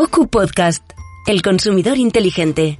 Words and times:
OCU 0.00 0.28
Podcast, 0.28 0.92
El 1.26 1.42
Consumidor 1.42 1.98
Inteligente. 1.98 2.78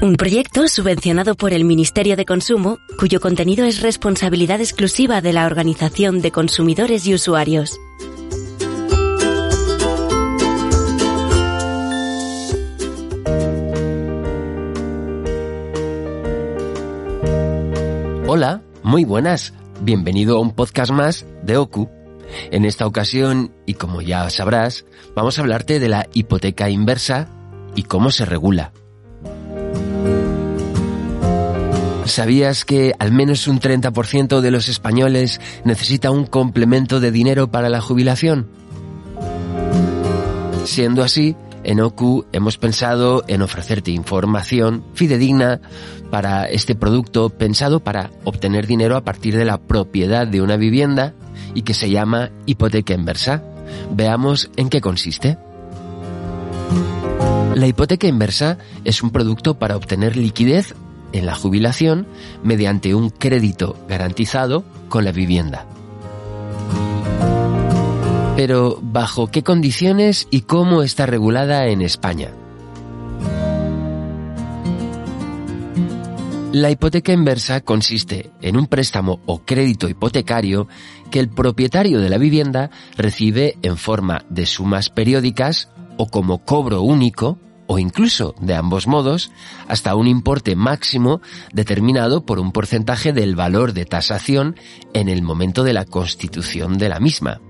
Un 0.00 0.14
proyecto 0.14 0.66
subvencionado 0.66 1.34
por 1.34 1.52
el 1.52 1.64
Ministerio 1.64 2.16
de 2.16 2.24
Consumo, 2.24 2.78
cuyo 2.98 3.20
contenido 3.20 3.66
es 3.66 3.82
responsabilidad 3.82 4.60
exclusiva 4.60 5.20
de 5.20 5.34
la 5.34 5.44
Organización 5.44 6.22
de 6.22 6.30
Consumidores 6.30 7.06
y 7.06 7.12
Usuarios. 7.12 7.78
Hola, 18.26 18.62
muy 18.82 19.04
buenas. 19.04 19.52
Bienvenido 19.82 20.38
a 20.38 20.40
un 20.40 20.52
podcast 20.52 20.90
más 20.90 21.26
de 21.42 21.58
OCU. 21.58 22.01
En 22.50 22.64
esta 22.64 22.86
ocasión, 22.86 23.52
y 23.66 23.74
como 23.74 24.02
ya 24.02 24.28
sabrás, 24.30 24.84
vamos 25.14 25.38
a 25.38 25.42
hablarte 25.42 25.80
de 25.80 25.88
la 25.88 26.08
hipoteca 26.12 26.70
inversa 26.70 27.28
y 27.74 27.84
cómo 27.84 28.10
se 28.10 28.24
regula. 28.24 28.72
¿Sabías 32.04 32.64
que 32.64 32.92
al 32.98 33.12
menos 33.12 33.46
un 33.46 33.60
30% 33.60 34.40
de 34.40 34.50
los 34.50 34.68
españoles 34.68 35.40
necesita 35.64 36.10
un 36.10 36.26
complemento 36.26 37.00
de 37.00 37.10
dinero 37.10 37.50
para 37.50 37.68
la 37.68 37.80
jubilación? 37.80 38.48
Siendo 40.64 41.02
así, 41.02 41.36
en 41.64 41.80
OCU 41.80 42.26
hemos 42.32 42.58
pensado 42.58 43.24
en 43.28 43.40
ofrecerte 43.40 43.92
información 43.92 44.84
fidedigna 44.94 45.60
para 46.10 46.44
este 46.46 46.74
producto 46.74 47.30
pensado 47.30 47.80
para 47.80 48.10
obtener 48.24 48.66
dinero 48.66 48.96
a 48.96 49.04
partir 49.04 49.36
de 49.36 49.44
la 49.44 49.58
propiedad 49.58 50.26
de 50.26 50.42
una 50.42 50.56
vivienda 50.56 51.14
y 51.54 51.62
que 51.62 51.74
se 51.74 51.90
llama 51.90 52.30
hipoteca 52.46 52.94
inversa. 52.94 53.42
Veamos 53.92 54.50
en 54.56 54.68
qué 54.68 54.80
consiste. 54.80 55.38
La 57.54 57.66
hipoteca 57.66 58.06
inversa 58.06 58.58
es 58.84 59.02
un 59.02 59.10
producto 59.10 59.58
para 59.58 59.76
obtener 59.76 60.16
liquidez 60.16 60.74
en 61.12 61.26
la 61.26 61.34
jubilación 61.34 62.06
mediante 62.42 62.94
un 62.94 63.10
crédito 63.10 63.76
garantizado 63.88 64.64
con 64.88 65.04
la 65.04 65.12
vivienda. 65.12 65.66
Pero, 68.36 68.78
¿bajo 68.80 69.26
qué 69.26 69.42
condiciones 69.42 70.26
y 70.30 70.42
cómo 70.42 70.82
está 70.82 71.04
regulada 71.04 71.66
en 71.66 71.82
España? 71.82 72.30
La 76.52 76.70
hipoteca 76.70 77.14
inversa 77.14 77.62
consiste 77.62 78.30
en 78.42 78.58
un 78.58 78.66
préstamo 78.66 79.22
o 79.24 79.42
crédito 79.42 79.88
hipotecario 79.88 80.68
que 81.10 81.18
el 81.18 81.30
propietario 81.30 81.98
de 81.98 82.10
la 82.10 82.18
vivienda 82.18 82.70
recibe 82.94 83.56
en 83.62 83.78
forma 83.78 84.26
de 84.28 84.44
sumas 84.44 84.90
periódicas 84.90 85.70
o 85.96 86.08
como 86.08 86.44
cobro 86.44 86.82
único 86.82 87.38
o 87.66 87.78
incluso 87.78 88.34
de 88.38 88.54
ambos 88.54 88.86
modos 88.86 89.30
hasta 89.66 89.94
un 89.94 90.06
importe 90.06 90.54
máximo 90.54 91.22
determinado 91.54 92.26
por 92.26 92.38
un 92.38 92.52
porcentaje 92.52 93.14
del 93.14 93.34
valor 93.34 93.72
de 93.72 93.86
tasación 93.86 94.54
en 94.92 95.08
el 95.08 95.22
momento 95.22 95.64
de 95.64 95.72
la 95.72 95.86
constitución 95.86 96.76
de 96.76 96.90
la 96.90 97.00
misma. 97.00 97.40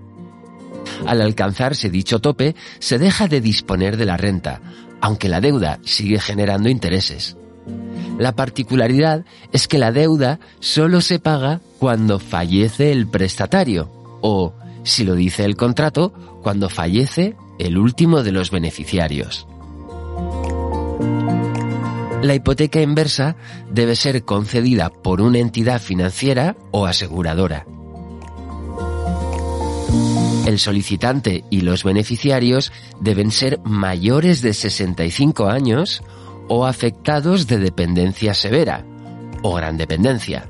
Al 1.07 1.23
alcanzarse 1.23 1.91
dicho 1.91 2.21
tope, 2.21 2.55
se 2.79 3.01
deja 3.01 3.27
de 3.27 3.41
disponer 3.41 3.97
de 3.97 4.07
la 4.07 4.17
renta, 4.17 4.61
aunque 5.01 5.29
la 5.29 5.41
deuda 5.41 5.81
sigue 5.83 6.21
generando 6.21 6.69
intereses. 6.69 7.37
La 8.19 8.33
particularidad 8.37 9.25
es 9.53 9.69
que 9.69 9.79
la 9.79 9.93
deuda 9.93 10.39
solo 10.61 11.01
se 11.01 11.19
paga 11.19 11.61
cuando 11.79 12.19
fallece 12.19 12.93
el 12.93 13.09
prestatario 13.09 13.91
o, 14.21 14.55
si 14.85 15.05
lo 15.05 15.15
dice 15.15 15.45
el 15.45 15.57
contrato, 15.57 16.13
cuando 16.43 16.69
fallece 16.69 17.37
el 17.59 17.79
último 17.79 18.23
de 18.23 18.33
los 18.33 18.51
beneficiarios. 18.51 19.47
La 22.23 22.35
hipoteca 22.35 22.81
inversa 22.81 23.37
debe 23.69 23.97
ser 23.97 24.25
concedida 24.25 24.91
por 24.91 25.21
una 25.21 25.39
entidad 25.39 25.81
financiera 25.81 26.57
o 26.71 26.87
aseguradora. 26.87 27.67
El 30.47 30.59
solicitante 30.59 31.45
y 31.51 31.63
los 31.63 31.83
beneficiarios 31.85 32.73
deben 33.01 33.31
ser 33.31 33.61
mayores 33.65 34.41
de 34.41 34.55
65 34.55 35.47
años 35.47 36.03
o 36.55 36.67
afectados 36.67 37.47
de 37.47 37.57
dependencia 37.57 38.35
severa 38.35 38.85
o 39.43 39.55
gran 39.55 39.79
dependencia. 39.79 40.47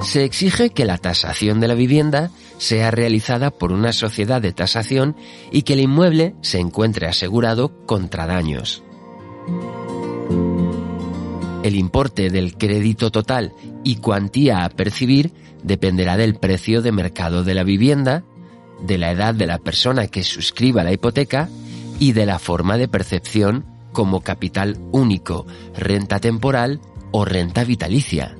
Se 0.00 0.24
exige 0.24 0.70
que 0.70 0.86
la 0.86 0.96
tasación 0.96 1.60
de 1.60 1.68
la 1.68 1.74
vivienda 1.74 2.30
sea 2.56 2.90
realizada 2.90 3.50
por 3.50 3.70
una 3.70 3.92
sociedad 3.92 4.40
de 4.40 4.54
tasación 4.54 5.14
y 5.52 5.60
que 5.60 5.74
el 5.74 5.80
inmueble 5.80 6.36
se 6.40 6.58
encuentre 6.58 7.06
asegurado 7.06 7.84
contra 7.84 8.26
daños. 8.26 8.82
El 11.62 11.76
importe 11.76 12.30
del 12.30 12.56
crédito 12.56 13.10
total 13.10 13.52
y 13.84 13.96
cuantía 13.96 14.64
a 14.64 14.70
percibir 14.70 15.32
dependerá 15.62 16.16
del 16.16 16.36
precio 16.36 16.80
de 16.80 16.92
mercado 16.92 17.44
de 17.44 17.52
la 17.52 17.62
vivienda, 17.62 18.24
de 18.80 18.96
la 18.96 19.10
edad 19.10 19.34
de 19.34 19.46
la 19.46 19.58
persona 19.58 20.06
que 20.06 20.22
suscriba 20.22 20.82
la 20.82 20.92
hipoteca 20.92 21.50
y 21.98 22.12
de 22.12 22.26
la 22.26 22.38
forma 22.38 22.76
de 22.76 22.88
percepción 22.88 23.64
como 23.92 24.20
capital 24.20 24.78
único, 24.92 25.46
renta 25.76 26.20
temporal 26.20 26.80
o 27.10 27.24
renta 27.24 27.64
vitalicia. 27.64 28.36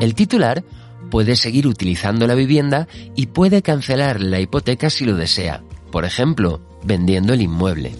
El 0.00 0.14
titular 0.14 0.64
puede 1.10 1.36
seguir 1.36 1.66
utilizando 1.66 2.26
la 2.26 2.34
vivienda 2.34 2.86
y 3.14 3.26
puede 3.26 3.62
cancelar 3.62 4.20
la 4.20 4.40
hipoteca 4.40 4.90
si 4.90 5.04
lo 5.04 5.16
desea, 5.16 5.62
por 5.90 6.04
ejemplo, 6.04 6.60
vendiendo 6.84 7.34
el 7.34 7.42
inmueble. 7.42 7.92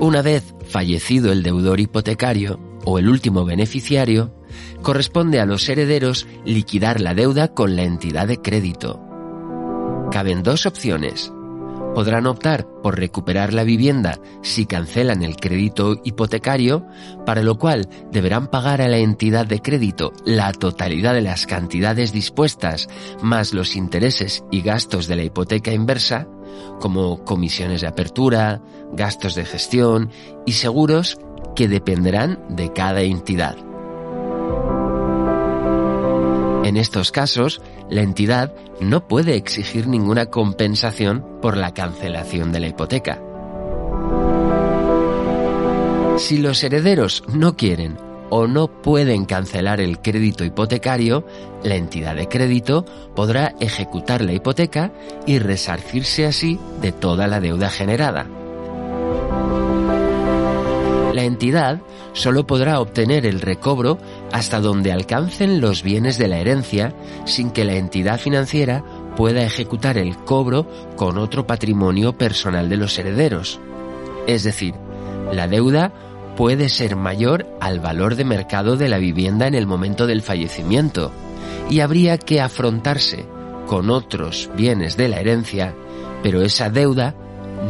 Una 0.00 0.20
vez 0.20 0.54
fallecido 0.68 1.32
el 1.32 1.42
deudor 1.42 1.80
hipotecario 1.80 2.58
o 2.84 2.98
el 2.98 3.08
último 3.08 3.44
beneficiario, 3.44 4.34
corresponde 4.82 5.40
a 5.40 5.46
los 5.46 5.68
herederos 5.68 6.26
liquidar 6.44 7.00
la 7.00 7.14
deuda 7.14 7.54
con 7.54 7.76
la 7.76 7.84
entidad 7.84 8.26
de 8.26 8.38
crédito. 8.38 9.11
Caben 10.12 10.42
dos 10.42 10.66
opciones. 10.66 11.32
Podrán 11.94 12.26
optar 12.26 12.66
por 12.82 12.98
recuperar 12.98 13.54
la 13.54 13.64
vivienda 13.64 14.18
si 14.42 14.66
cancelan 14.66 15.22
el 15.22 15.36
crédito 15.36 15.96
hipotecario, 16.04 16.86
para 17.24 17.42
lo 17.42 17.56
cual 17.56 17.88
deberán 18.10 18.48
pagar 18.48 18.82
a 18.82 18.88
la 18.88 18.98
entidad 18.98 19.46
de 19.46 19.62
crédito 19.62 20.12
la 20.26 20.52
totalidad 20.52 21.14
de 21.14 21.22
las 21.22 21.46
cantidades 21.46 22.12
dispuestas 22.12 22.88
más 23.22 23.54
los 23.54 23.74
intereses 23.74 24.44
y 24.50 24.60
gastos 24.60 25.06
de 25.06 25.16
la 25.16 25.24
hipoteca 25.24 25.72
inversa, 25.72 26.28
como 26.78 27.24
comisiones 27.24 27.80
de 27.80 27.86
apertura, 27.86 28.60
gastos 28.92 29.34
de 29.34 29.46
gestión 29.46 30.10
y 30.44 30.52
seguros 30.52 31.18
que 31.56 31.68
dependerán 31.68 32.38
de 32.50 32.70
cada 32.70 33.00
entidad. 33.00 33.56
En 36.64 36.76
estos 36.76 37.10
casos, 37.10 37.60
la 37.92 38.00
entidad 38.00 38.54
no 38.80 39.06
puede 39.06 39.36
exigir 39.36 39.86
ninguna 39.86 40.26
compensación 40.26 41.24
por 41.42 41.58
la 41.58 41.74
cancelación 41.74 42.50
de 42.50 42.60
la 42.60 42.68
hipoteca. 42.68 43.20
Si 46.16 46.38
los 46.38 46.64
herederos 46.64 47.22
no 47.28 47.54
quieren 47.54 47.98
o 48.30 48.46
no 48.46 48.68
pueden 48.68 49.26
cancelar 49.26 49.78
el 49.78 50.00
crédito 50.00 50.42
hipotecario, 50.42 51.26
la 51.64 51.74
entidad 51.74 52.16
de 52.16 52.28
crédito 52.28 52.86
podrá 53.14 53.54
ejecutar 53.60 54.22
la 54.22 54.32
hipoteca 54.32 54.90
y 55.26 55.38
resarcirse 55.38 56.24
así 56.24 56.58
de 56.80 56.92
toda 56.92 57.26
la 57.26 57.40
deuda 57.40 57.68
generada. 57.68 58.26
La 61.12 61.24
entidad 61.24 61.82
solo 62.14 62.46
podrá 62.46 62.80
obtener 62.80 63.26
el 63.26 63.42
recobro 63.42 63.98
hasta 64.32 64.60
donde 64.60 64.92
alcancen 64.92 65.60
los 65.60 65.82
bienes 65.82 66.18
de 66.18 66.28
la 66.28 66.38
herencia 66.38 66.94
sin 67.26 67.50
que 67.50 67.64
la 67.64 67.74
entidad 67.74 68.18
financiera 68.18 68.82
pueda 69.16 69.42
ejecutar 69.42 69.98
el 69.98 70.16
cobro 70.16 70.66
con 70.96 71.18
otro 71.18 71.46
patrimonio 71.46 72.14
personal 72.16 72.68
de 72.68 72.78
los 72.78 72.98
herederos. 72.98 73.60
Es 74.26 74.42
decir, 74.42 74.74
la 75.32 75.48
deuda 75.48 75.92
puede 76.36 76.70
ser 76.70 76.96
mayor 76.96 77.46
al 77.60 77.80
valor 77.80 78.14
de 78.16 78.24
mercado 78.24 78.76
de 78.76 78.88
la 78.88 78.98
vivienda 78.98 79.46
en 79.46 79.54
el 79.54 79.66
momento 79.66 80.06
del 80.06 80.22
fallecimiento 80.22 81.12
y 81.68 81.80
habría 81.80 82.16
que 82.16 82.40
afrontarse 82.40 83.26
con 83.66 83.90
otros 83.90 84.50
bienes 84.56 84.96
de 84.96 85.08
la 85.08 85.20
herencia, 85.20 85.74
pero 86.22 86.42
esa 86.42 86.70
deuda 86.70 87.14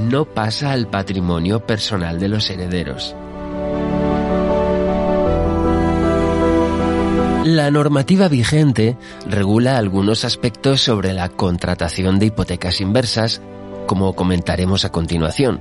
no 0.09 0.25
pasa 0.25 0.73
al 0.73 0.89
patrimonio 0.89 1.67
personal 1.67 2.19
de 2.19 2.29
los 2.29 2.49
herederos. 2.51 3.15
La 7.45 7.71
normativa 7.71 8.29
vigente 8.29 8.97
regula 9.27 9.77
algunos 9.77 10.25
aspectos 10.25 10.81
sobre 10.81 11.13
la 11.13 11.29
contratación 11.29 12.19
de 12.19 12.27
hipotecas 12.27 12.81
inversas, 12.81 13.41
como 13.87 14.15
comentaremos 14.15 14.85
a 14.85 14.93
continuación 14.93 15.61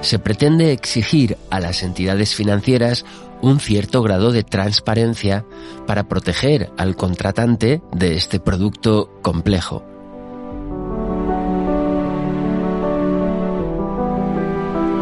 se 0.00 0.18
pretende 0.18 0.72
exigir 0.72 1.36
a 1.50 1.60
las 1.60 1.82
entidades 1.82 2.34
financieras 2.34 3.04
un 3.42 3.60
cierto 3.60 4.02
grado 4.02 4.32
de 4.32 4.42
transparencia 4.42 5.44
para 5.86 6.08
proteger 6.08 6.72
al 6.76 6.96
contratante 6.96 7.82
de 7.92 8.16
este 8.16 8.40
producto 8.40 9.10
complejo. 9.22 9.84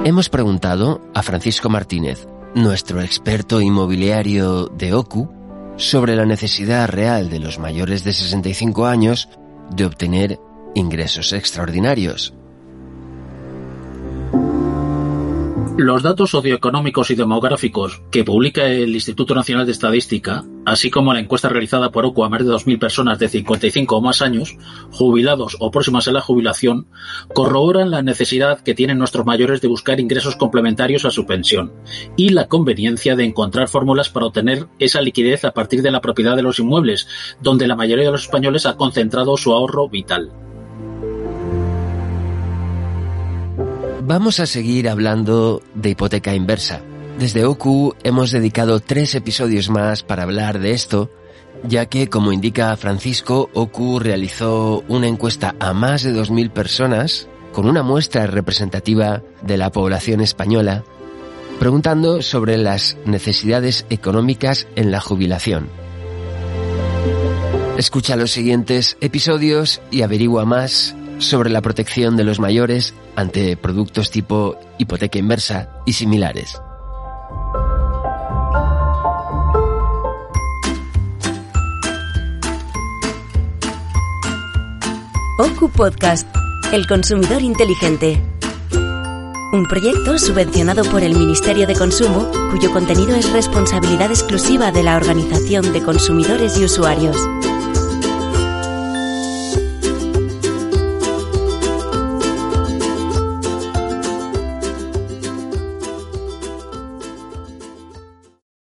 Hemos 0.05 0.29
preguntado 0.29 1.01
a 1.15 1.23
Francisco 1.23 1.69
Martínez, 1.69 2.27
nuestro 2.57 3.01
experto 3.01 3.61
inmobiliario 3.61 4.67
de 4.67 4.95
OCU, 4.95 5.42
sobre 5.77 6.17
la 6.17 6.27
necesidad 6.27 6.89
real 6.89 7.29
de 7.31 7.39
los 7.39 7.59
mayores 7.59 8.05
de 8.05 8.13
65 8.13 8.87
años 8.87 9.29
de 9.71 9.85
obtener 9.85 10.39
ingresos 10.75 11.33
extraordinarios. 11.33 12.35
Los 15.79 16.03
datos 16.03 16.31
socioeconómicos 16.31 17.11
y 17.11 17.15
demográficos 17.15 18.03
que 18.11 18.25
publica 18.25 18.67
el 18.67 18.95
Instituto 18.95 19.35
Nacional 19.35 19.65
de 19.65 19.73
Estadística, 19.73 20.45
así 20.67 20.91
como 20.91 21.15
la 21.15 21.21
encuesta 21.21 21.49
realizada 21.49 21.91
por 21.91 22.05
OCU 22.05 22.25
a 22.25 22.29
más 22.29 22.45
de 22.45 22.53
2.000 22.53 22.79
personas 22.79 23.19
de 23.19 23.31
55 23.31 23.97
o 23.97 24.01
más 24.03 24.21
años, 24.21 24.59
jubilados 24.91 25.57
o 25.61 25.71
próximas 25.71 26.07
a 26.09 26.13
la 26.13 26.21
jubilación, 26.21 26.89
corroboran 27.33 27.91
la 27.91 28.03
necesidad 28.03 28.61
que 28.61 28.75
tienen 28.75 28.99
nuestros 28.99 29.25
mayores 29.25 29.63
de 29.63 29.69
buscar 29.69 29.99
ingresos 29.99 30.37
complementarios 30.37 31.07
a 31.07 31.11
su 31.11 31.25
pensión 31.25 31.73
y 32.19 32.29
la 32.29 32.49
conveniencia 32.49 33.17
de 33.17 33.25
encontrar 33.25 33.69
fórmulas 33.69 34.11
para 34.11 34.27
obtener 34.27 34.69
esa 34.79 35.01
liquidez 35.01 35.47
a 35.47 35.53
partir 35.53 35.81
de 35.81 35.91
la 35.91 36.03
propiedad 36.03 36.37
de 36.37 36.43
los 36.43 36.59
inmuebles, 36.59 37.09
donde 37.41 37.67
la 37.67 37.77
mayoría 37.77 38.05
de 38.05 38.13
los 38.13 38.25
españoles 38.25 38.67
ha 38.67 38.77
concentrado 38.77 39.39
su 39.39 39.55
ahorro 39.55 39.89
vital. 39.89 40.33
Vamos 44.05 44.41
a 44.41 44.47
seguir 44.47 44.89
hablando 44.89 45.63
de 45.77 45.91
hipoteca 45.91 46.35
inversa. 46.35 46.83
Desde 47.21 47.45
OCU 47.45 47.95
hemos 48.03 48.33
dedicado 48.33 48.81
tres 48.81 49.15
episodios 49.15 49.71
más 49.71 50.03
para 50.03 50.25
hablar 50.25 50.59
de 50.59 50.73
esto, 50.73 51.09
ya 51.63 51.87
que, 51.87 52.09
como 52.09 52.33
indica 52.33 52.77
Francisco, 52.77 53.49
OCU 53.55 54.01
realizó 54.01 54.83
una 54.89 55.07
encuesta 55.07 55.55
a 55.61 55.73
más 55.73 56.03
de 56.03 56.13
2.000 56.13 56.51
personas 56.51 57.29
con 57.53 57.69
una 57.69 57.85
muestra 57.85 58.27
representativa 58.27 59.23
de 59.41 59.57
la 59.57 59.71
población 59.71 60.21
española, 60.21 60.83
preguntando 61.61 62.23
sobre 62.23 62.59
las 62.59 62.97
necesidades 63.07 63.87
económicas 63.89 64.67
en 64.75 64.91
la 64.91 65.01
jubilación. 65.01 65.69
Escucha 67.79 68.17
los 68.17 68.33
siguientes 68.33 68.97
episodios 69.01 69.81
y 69.93 70.03
averigua 70.03 70.45
más 70.45 70.97
sobre 71.23 71.51
la 71.51 71.61
protección 71.61 72.17
de 72.17 72.25
los 72.25 72.41
mayores 72.41 72.95
ante 73.17 73.57
productos 73.57 74.11
tipo 74.11 74.59
hipoteca 74.79 75.19
inversa 75.19 75.71
y 75.87 75.93
similares. 75.93 76.61
OCU 85.39 85.71
Podcast, 85.71 86.29
El 86.73 86.87
Consumidor 86.87 87.43
Inteligente. 87.43 88.23
Un 89.53 89.67
proyecto 89.67 90.19
subvencionado 90.19 90.85
por 90.85 91.03
el 91.03 91.17
Ministerio 91.17 91.67
de 91.67 91.75
Consumo, 91.75 92.31
cuyo 92.51 92.73
contenido 92.73 93.15
es 93.15 93.33
responsabilidad 93.33 94.11
exclusiva 94.11 94.71
de 94.73 94.83
la 94.83 94.97
Organización 94.97 95.73
de 95.73 95.83
Consumidores 95.83 96.57
y 96.59 96.65
Usuarios. 96.65 97.17